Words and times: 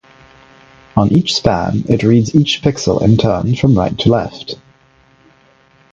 On 0.97 1.11
each 1.11 1.35
span, 1.35 1.83
it 1.87 2.01
reads 2.01 2.33
each 2.33 2.63
pixel 2.63 3.03
in 3.03 3.17
turn 3.17 3.55
from 3.55 3.77
right 3.77 3.95
to 3.99 4.09
left. 4.09 4.55